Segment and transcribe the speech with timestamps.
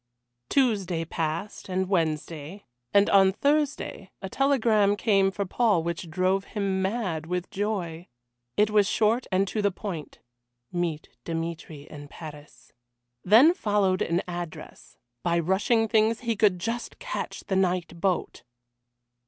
[0.49, 6.81] Tuesday passed, and Wednesday, and on Thursday a telegram came for Paul which drove him
[6.81, 8.07] mad with joy.
[8.57, 10.17] It was short and to the point:
[10.71, 12.73] "Meet Dmitry in Paris,"
[13.23, 14.97] Then followed an address.
[15.21, 18.41] By rushing things he could just catch the night boat.